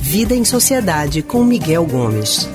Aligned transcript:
Vida 0.00 0.34
em 0.34 0.44
Sociedade 0.44 1.22
com 1.22 1.42
Miguel 1.42 1.86
Gomes. 1.86 2.48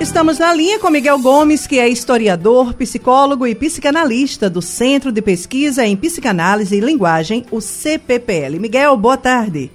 Estamos 0.00 0.38
na 0.38 0.54
linha 0.54 0.78
com 0.78 0.88
Miguel 0.88 1.18
Gomes, 1.20 1.66
que 1.66 1.78
é 1.78 1.88
historiador, 1.88 2.74
psicólogo 2.74 3.46
e 3.46 3.54
psicanalista 3.54 4.48
do 4.48 4.62
Centro 4.62 5.12
de 5.12 5.20
Pesquisa 5.20 5.84
em 5.84 5.96
Psicanálise 5.96 6.76
e 6.76 6.80
Linguagem, 6.80 7.44
o 7.50 7.60
CPPL. 7.60 8.58
Miguel, 8.58 8.96
boa 8.96 9.16
tarde. 9.16 9.70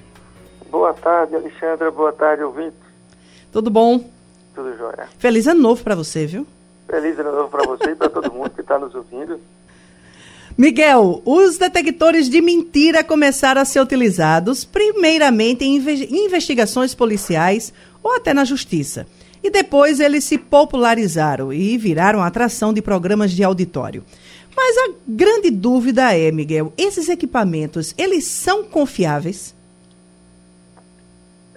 Boa 0.71 0.93
tarde, 0.93 1.36
Alexandra. 1.36 1.91
Boa 1.91 2.14
tarde, 2.14 2.43
ouvinte. 2.43 2.77
Tudo 3.52 3.70
bom? 3.70 4.09
Tudo 4.55 4.75
jóia. 4.77 5.07
Feliz 5.18 5.48
ano 5.48 5.61
novo 5.61 5.84
para 5.84 5.96
você, 5.96 6.25
viu? 6.25 6.48
Feliz 6.88 7.20
ano 7.20 7.32
novo 7.32 7.50
para 7.50 7.64
você 7.64 7.91
e 7.91 7.96
para 7.96 8.09
todo 8.09 8.32
mundo 8.32 8.52
que 8.52 8.61
está 8.61 8.80
nos 8.80 8.96
ouvindo. 8.96 9.39
Miguel, 10.59 11.21
os 11.23 11.57
detectores 11.57 12.27
de 12.27 12.41
mentira 12.41 13.01
começaram 13.01 13.61
a 13.61 13.63
ser 13.63 13.79
utilizados 13.79 14.65
primeiramente 14.65 15.63
em 15.63 16.25
investigações 16.25 16.93
policiais 16.93 17.71
ou 18.04 18.13
até 18.13 18.33
na 18.33 18.43
justiça. 18.43 19.07
E 19.41 19.50
depois 19.50 20.01
eles 20.01 20.25
se 20.25 20.37
popularizaram 20.37 21.53
e 21.53 21.77
viraram 21.77 22.21
atração 22.21 22.73
de 22.73 22.81
programas 22.81 23.31
de 23.31 23.41
auditório. 23.41 24.03
Mas 24.53 24.75
a 24.79 24.91
grande 25.07 25.50
dúvida 25.50 26.14
é, 26.14 26.29
Miguel, 26.29 26.73
esses 26.78 27.07
equipamentos, 27.07 27.95
eles 27.97 28.25
são 28.25 28.65
confiáveis? 28.65 29.55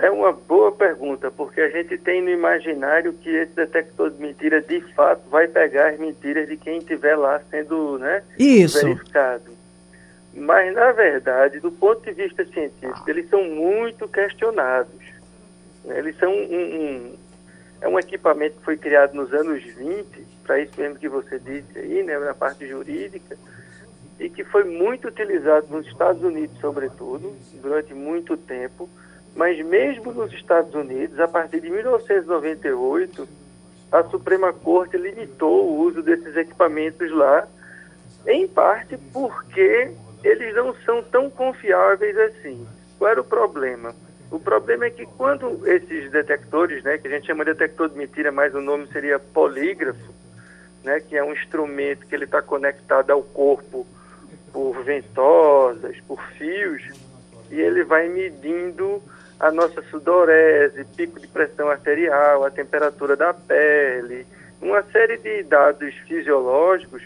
É 0.02 0.10
uma 0.10 0.32
boa 0.32 0.72
pergunta, 0.72 1.30
porque 1.30 1.60
a 1.60 1.68
gente 1.70 1.96
tem 1.96 2.20
no 2.20 2.28
imaginário 2.28 3.12
que 3.12 3.30
esse 3.30 3.54
detector 3.54 4.10
de 4.10 4.20
mentira 4.20 4.60
de 4.60 4.80
fato 4.94 5.30
vai 5.30 5.46
pegar 5.46 5.90
as 5.90 5.98
mentiras 6.00 6.48
de 6.48 6.56
quem 6.56 6.78
estiver 6.78 7.14
lá 7.14 7.40
sendo 7.48 7.98
né, 7.98 8.20
Isso. 8.36 8.84
verificado. 8.84 9.52
Mas, 10.34 10.74
na 10.74 10.90
verdade, 10.90 11.60
do 11.60 11.70
ponto 11.70 12.02
de 12.02 12.10
vista 12.10 12.44
científico, 12.44 13.08
eles 13.08 13.30
são 13.30 13.44
muito 13.44 14.08
questionados. 14.08 15.00
Eles 15.84 16.18
são 16.18 16.32
um, 16.32 16.56
um 16.56 17.16
é 17.80 17.86
um 17.86 17.96
equipamento 17.96 18.56
que 18.56 18.64
foi 18.64 18.76
criado 18.76 19.14
nos 19.14 19.32
anos 19.32 19.62
20, 19.62 20.04
para 20.42 20.58
isso 20.58 20.72
mesmo 20.80 20.98
que 20.98 21.08
você 21.08 21.38
disse 21.38 21.78
aí, 21.78 22.02
né, 22.02 22.18
na 22.18 22.34
parte 22.34 22.66
jurídica, 22.66 23.36
e 24.18 24.28
que 24.28 24.42
foi 24.42 24.64
muito 24.64 25.06
utilizado 25.06 25.68
nos 25.70 25.86
Estados 25.86 26.24
Unidos, 26.24 26.58
sobretudo, 26.60 27.36
durante 27.60 27.94
muito 27.94 28.36
tempo 28.36 28.88
mas 29.34 29.58
mesmo 29.64 30.12
nos 30.12 30.32
Estados 30.32 30.74
Unidos, 30.74 31.18
a 31.18 31.28
partir 31.28 31.60
de 31.60 31.70
1998, 31.70 33.28
a 33.90 34.02
Suprema 34.04 34.52
Corte 34.52 34.96
limitou 34.96 35.68
o 35.68 35.80
uso 35.80 36.02
desses 36.02 36.36
equipamentos 36.36 37.10
lá, 37.10 37.46
em 38.26 38.46
parte 38.46 38.96
porque 39.12 39.90
eles 40.22 40.54
não 40.54 40.74
são 40.84 41.02
tão 41.02 41.28
confiáveis 41.30 42.16
assim. 42.16 42.66
Qual 42.98 43.10
era 43.10 43.20
o 43.20 43.24
problema? 43.24 43.94
O 44.30 44.38
problema 44.38 44.86
é 44.86 44.90
que 44.90 45.04
quando 45.04 45.66
esses 45.68 46.10
detectores, 46.10 46.82
né, 46.84 46.96
que 46.96 47.06
a 47.06 47.10
gente 47.10 47.26
chama 47.26 47.44
de 47.44 47.52
detector 47.52 47.90
de 47.90 47.98
mentira, 47.98 48.32
mas 48.32 48.54
o 48.54 48.60
nome 48.60 48.86
seria 48.86 49.18
polígrafo, 49.18 50.14
né, 50.82 51.00
que 51.00 51.16
é 51.16 51.22
um 51.22 51.32
instrumento 51.32 52.06
que 52.06 52.14
ele 52.14 52.24
está 52.24 52.40
conectado 52.40 53.10
ao 53.10 53.22
corpo 53.22 53.86
por 54.52 54.82
ventosas, 54.82 56.00
por 56.08 56.22
fios, 56.38 56.82
e 57.50 57.60
ele 57.60 57.84
vai 57.84 58.08
medindo 58.08 59.02
a 59.42 59.50
nossa 59.50 59.82
sudorese, 59.90 60.84
pico 60.96 61.18
de 61.18 61.26
pressão 61.26 61.68
arterial, 61.68 62.44
a 62.44 62.50
temperatura 62.50 63.16
da 63.16 63.34
pele, 63.34 64.24
uma 64.60 64.84
série 64.84 65.18
de 65.18 65.42
dados 65.42 65.92
fisiológicos 66.06 67.02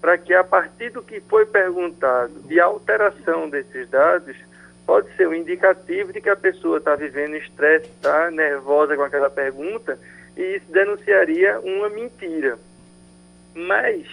para 0.00 0.18
que 0.18 0.34
a 0.34 0.42
partir 0.42 0.90
do 0.90 1.00
que 1.00 1.20
foi 1.20 1.46
perguntado 1.46 2.32
e 2.50 2.58
a 2.58 2.64
alteração 2.64 3.48
desses 3.48 3.88
dados 3.88 4.36
pode 4.84 5.08
ser 5.14 5.28
um 5.28 5.34
indicativo 5.34 6.12
de 6.12 6.20
que 6.20 6.28
a 6.28 6.34
pessoa 6.34 6.78
está 6.78 6.96
vivendo 6.96 7.36
estresse, 7.36 7.86
está 7.86 8.28
nervosa 8.28 8.96
com 8.96 9.02
aquela 9.02 9.30
pergunta 9.30 9.96
e 10.36 10.56
isso 10.56 10.66
denunciaria 10.72 11.60
uma 11.60 11.88
mentira. 11.88 12.58
Mas, 13.54 14.04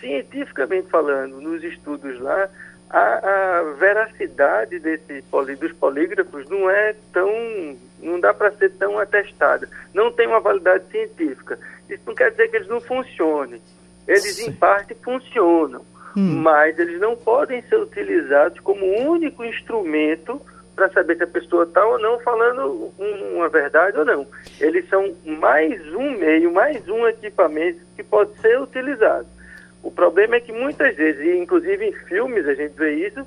cientificamente 0.00 0.88
falando, 0.88 1.38
nos 1.38 1.62
estudos 1.62 2.18
lá, 2.18 2.48
a, 2.90 3.58
a 3.58 3.62
veracidade 3.78 4.78
desse 4.78 5.22
dos 5.58 5.72
polígrafos 5.72 6.48
não 6.48 6.70
é 6.70 6.94
tão, 7.12 7.76
não 8.00 8.20
dá 8.20 8.32
para 8.32 8.52
ser 8.52 8.70
tão 8.72 8.98
atestada, 8.98 9.68
não 9.92 10.12
tem 10.12 10.26
uma 10.26 10.40
validade 10.40 10.84
científica. 10.90 11.58
Isso 11.88 12.02
não 12.06 12.14
quer 12.14 12.30
dizer 12.30 12.48
que 12.48 12.56
eles 12.56 12.68
não 12.68 12.80
funcionem. 12.80 13.60
Eles 14.06 14.36
Sim. 14.36 14.50
em 14.50 14.52
parte 14.52 14.94
funcionam, 15.02 15.84
hum. 16.16 16.40
mas 16.42 16.78
eles 16.78 17.00
não 17.00 17.16
podem 17.16 17.62
ser 17.62 17.76
utilizados 17.76 18.60
como 18.60 18.84
único 18.84 19.44
instrumento 19.44 20.40
para 20.74 20.90
saber 20.90 21.16
se 21.16 21.22
a 21.22 21.26
pessoa 21.26 21.64
está 21.64 21.84
ou 21.86 21.98
não 21.98 22.18
falando 22.20 22.92
uma 23.34 23.48
verdade 23.48 23.98
ou 23.98 24.04
não. 24.04 24.26
Eles 24.60 24.88
são 24.88 25.14
mais 25.24 25.80
um 25.94 26.10
meio, 26.18 26.52
mais 26.52 26.86
um 26.88 27.06
equipamento 27.06 27.80
que 27.96 28.02
pode 28.02 28.36
ser 28.40 28.60
utilizado. 28.60 29.26
O 29.84 29.90
problema 29.90 30.36
é 30.36 30.40
que 30.40 30.50
muitas 30.50 30.96
vezes, 30.96 31.20
e 31.20 31.36
inclusive 31.36 31.84
em 31.84 31.92
filmes 31.92 32.48
a 32.48 32.54
gente 32.54 32.72
vê 32.72 33.06
isso, 33.06 33.24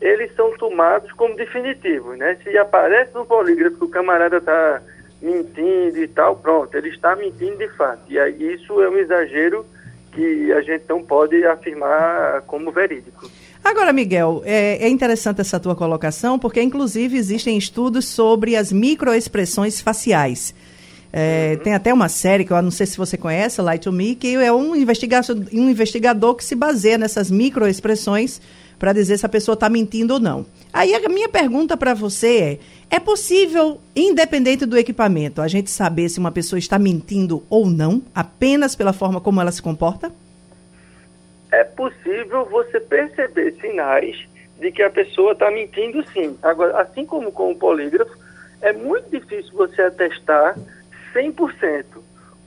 eles 0.00 0.34
são 0.34 0.50
tomados 0.58 1.12
como 1.12 1.36
definitivos, 1.36 2.18
né? 2.18 2.36
Se 2.42 2.58
aparece 2.58 3.14
no 3.14 3.24
polígrafo 3.24 3.78
que 3.78 3.84
o 3.84 3.88
camarada 3.88 4.38
está 4.38 4.82
mentindo 5.22 5.96
e 5.98 6.08
tal, 6.08 6.34
pronto, 6.34 6.76
ele 6.76 6.88
está 6.88 7.14
mentindo 7.14 7.56
de 7.56 7.68
fato. 7.68 8.00
E 8.08 8.18
aí, 8.18 8.54
isso 8.54 8.82
é 8.82 8.90
um 8.90 8.98
exagero 8.98 9.64
que 10.10 10.52
a 10.52 10.60
gente 10.60 10.84
não 10.88 11.02
pode 11.04 11.44
afirmar 11.46 12.42
como 12.42 12.72
verídico. 12.72 13.30
Agora, 13.64 13.92
Miguel, 13.92 14.42
é, 14.44 14.84
é, 14.84 14.88
interessante 14.88 15.40
essa 15.40 15.60
tua 15.60 15.76
colocação, 15.76 16.36
porque 16.36 16.60
inclusive 16.60 17.16
existem 17.16 17.56
estudos 17.56 18.08
sobre 18.08 18.56
as 18.56 18.72
microexpressões 18.72 19.80
faciais. 19.80 20.52
É, 21.12 21.56
uhum. 21.56 21.64
Tem 21.64 21.74
até 21.74 21.92
uma 21.92 22.08
série 22.08 22.44
que 22.44 22.52
eu 22.52 22.62
não 22.62 22.70
sei 22.70 22.86
se 22.86 22.96
você 22.96 23.18
conhece, 23.18 23.60
Light 23.60 23.82
to 23.82 23.92
Me, 23.92 24.14
que 24.14 24.34
é 24.34 24.50
um 24.50 24.74
investigador, 24.74 25.36
um 25.52 25.68
investigador 25.68 26.34
que 26.34 26.44
se 26.44 26.54
baseia 26.54 26.96
nessas 26.96 27.30
microexpressões 27.30 28.40
para 28.78 28.94
dizer 28.94 29.18
se 29.18 29.26
a 29.26 29.28
pessoa 29.28 29.54
está 29.54 29.68
mentindo 29.68 30.14
ou 30.14 30.20
não. 30.20 30.46
Aí 30.72 30.94
a 30.94 31.08
minha 31.08 31.28
pergunta 31.28 31.76
para 31.76 31.92
você 31.92 32.58
é: 32.90 32.96
é 32.96 32.98
possível, 32.98 33.78
independente 33.94 34.64
do 34.64 34.78
equipamento, 34.78 35.42
a 35.42 35.48
gente 35.48 35.70
saber 35.70 36.08
se 36.08 36.18
uma 36.18 36.32
pessoa 36.32 36.58
está 36.58 36.78
mentindo 36.78 37.44
ou 37.50 37.66
não, 37.66 38.02
apenas 38.14 38.74
pela 38.74 38.94
forma 38.94 39.20
como 39.20 39.40
ela 39.40 39.52
se 39.52 39.60
comporta? 39.60 40.10
É 41.52 41.62
possível 41.62 42.46
você 42.46 42.80
perceber 42.80 43.54
sinais 43.60 44.16
de 44.58 44.72
que 44.72 44.82
a 44.82 44.88
pessoa 44.88 45.32
está 45.32 45.50
mentindo 45.50 46.02
sim. 46.12 46.38
Agora, 46.42 46.80
assim 46.80 47.04
como 47.04 47.30
com 47.30 47.52
o 47.52 47.56
polígrafo, 47.56 48.16
é 48.62 48.72
muito 48.72 49.10
difícil 49.10 49.52
você 49.52 49.82
atestar 49.82 50.56
100%, 51.14 51.84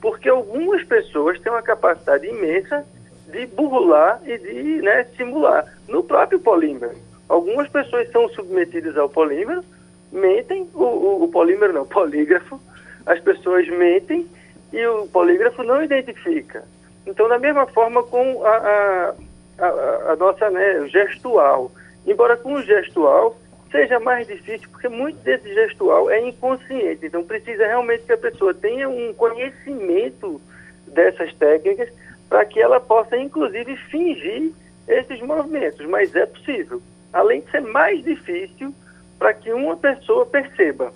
porque 0.01 0.29
algumas 0.29 0.83
pessoas 0.83 1.39
têm 1.39 1.51
uma 1.51 1.61
capacidade 1.61 2.27
imensa 2.27 2.85
de 3.27 3.45
burlar 3.47 4.21
e 4.25 4.37
de 4.37 4.81
né, 4.81 5.03
simular. 5.17 5.65
No 5.87 6.03
próprio 6.03 6.39
polímero, 6.39 6.95
algumas 7.27 7.67
pessoas 7.69 8.09
são 8.11 8.27
submetidas 8.29 8.97
ao 8.97 9.09
polímero, 9.09 9.63
mentem, 10.11 10.69
o, 10.73 10.83
o, 10.83 11.23
o 11.23 11.27
polímero 11.27 11.73
não, 11.73 11.85
polígrafo, 11.87 12.59
as 13.05 13.19
pessoas 13.19 13.67
mentem 13.67 14.27
e 14.71 14.85
o 14.87 15.07
polígrafo 15.07 15.63
não 15.63 15.83
identifica. 15.83 16.63
Então, 17.05 17.27
da 17.27 17.37
mesma 17.37 17.67
forma 17.67 18.01
com 18.03 18.43
a, 18.43 18.49
a, 18.49 19.15
a, 19.59 20.11
a 20.11 20.15
nossa 20.15 20.49
né, 20.49 20.87
gestual. 20.87 21.71
Embora 22.05 22.35
com 22.37 22.53
o 22.53 22.61
gestual 22.61 23.37
seja 23.71 23.99
mais 23.99 24.27
difícil, 24.27 24.69
porque 24.69 24.87
muito 24.87 25.17
desse 25.19 25.53
gestual 25.53 26.09
é 26.09 26.19
inconsciente. 26.27 27.05
Então, 27.05 27.23
precisa 27.23 27.65
realmente 27.65 28.03
que 28.03 28.13
a 28.13 28.17
pessoa 28.17 28.53
tenha 28.53 28.87
um 28.87 29.13
conhecimento 29.13 30.41
dessas 30.87 31.33
técnicas 31.35 31.89
para 32.29 32.45
que 32.45 32.59
ela 32.59 32.79
possa, 32.79 33.17
inclusive, 33.17 33.75
fingir 33.89 34.51
esses 34.87 35.19
movimentos. 35.21 35.85
Mas 35.87 36.15
é 36.15 36.25
possível. 36.25 36.81
Além 37.11 37.41
de 37.41 37.51
ser 37.51 37.61
mais 37.61 38.03
difícil 38.03 38.73
para 39.17 39.33
que 39.33 39.51
uma 39.51 39.77
pessoa 39.77 40.25
perceba. 40.25 40.93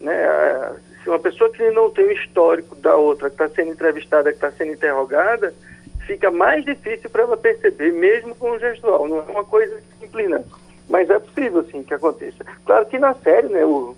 Né? 0.00 0.14
Se 1.02 1.08
uma 1.08 1.18
pessoa 1.18 1.50
que 1.50 1.70
não 1.70 1.90
tem 1.90 2.06
o 2.06 2.12
histórico 2.12 2.74
da 2.76 2.96
outra, 2.96 3.28
que 3.28 3.34
está 3.34 3.48
sendo 3.48 3.72
entrevistada, 3.72 4.30
que 4.30 4.36
está 4.36 4.50
sendo 4.52 4.72
interrogada, 4.72 5.54
fica 6.06 6.30
mais 6.30 6.64
difícil 6.64 7.10
para 7.10 7.22
ela 7.22 7.36
perceber, 7.36 7.92
mesmo 7.92 8.34
com 8.34 8.50
o 8.50 8.58
gestual. 8.58 9.08
Não 9.08 9.18
é 9.18 9.22
uma 9.22 9.44
coisa 9.44 9.80
simples, 9.98 10.28
não. 10.28 10.44
Mas 10.88 11.10
é 11.10 11.18
possível, 11.18 11.64
sim, 11.70 11.82
que 11.82 11.94
aconteça. 11.94 12.44
Claro 12.64 12.86
que 12.86 12.98
na 12.98 13.14
série, 13.14 13.48
né, 13.48 13.64
o, 13.64 13.96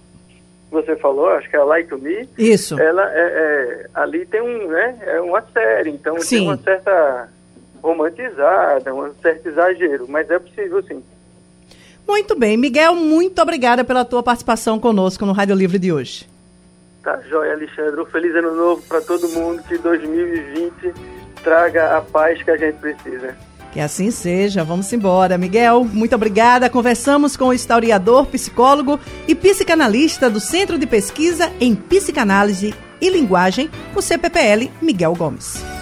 você 0.71 0.97
falou, 0.97 1.29
acho 1.29 1.49
que 1.49 1.57
é 1.57 1.59
a 1.59 1.65
Like 1.65 1.89
to 1.89 1.99
Me. 1.99 2.29
Isso. 2.39 2.79
Ela 2.81 3.11
é, 3.13 3.21
é, 3.21 3.87
ali 3.95 4.25
tem 4.27 4.41
um, 4.41 4.69
né, 4.69 4.99
é 5.03 5.21
uma 5.21 5.43
série, 5.43 5.91
então 5.91 6.19
sim. 6.21 6.39
tem 6.39 6.49
uma 6.49 6.57
certa 6.57 7.29
romantizada, 7.83 8.95
um 8.95 9.13
certo 9.23 9.47
exagero, 9.49 10.07
mas 10.09 10.31
é 10.31 10.39
possível 10.39 10.83
sim. 10.83 11.03
Muito 12.07 12.39
bem. 12.39 12.57
Miguel, 12.57 12.95
muito 12.95 13.41
obrigada 13.41 13.85
pela 13.85 14.05
tua 14.05 14.23
participação 14.23 14.81
conosco 14.81 15.27
no 15.27 15.33
Rádio 15.33 15.55
Livre 15.55 15.79
de 15.79 15.93
hoje. 15.93 16.27
Tá 17.03 17.21
joia, 17.29 17.53
Alexandre. 17.53 18.01
Um 18.01 18.07
feliz 18.07 18.35
ano 18.35 18.55
novo 18.55 18.83
para 18.89 19.03
todo 19.03 19.29
mundo. 19.29 19.63
Que 19.63 19.77
2020 19.77 20.95
traga 21.43 21.99
a 21.99 22.01
paz 22.01 22.43
que 22.43 22.51
a 22.51 22.57
gente 22.57 22.77
precisa. 22.77 23.37
Que 23.73 23.81
assim 23.81 24.11
seja. 24.11 24.65
Vamos 24.65 24.93
embora. 24.93 25.39
Miguel, 25.39 25.85
muito 25.85 26.15
obrigada. 26.15 26.71
Conversamos 26.71 27.37
com 27.37 27.47
o 27.47 27.53
historiador, 27.53 28.27
psicólogo 28.27 28.99
e 29.27 29.35
psicanalista 29.35 30.31
do 30.31 30.41
Centro 30.41 30.79
de 30.79 30.87
Pesquisa 30.87 31.53
em 31.61 31.75
Psicanálise 31.75 32.75
e 33.01 33.11
Linguagem, 33.11 33.71
o 33.95 34.03
CPPL, 34.03 34.71
Miguel 34.83 35.15
Gomes. 35.15 35.78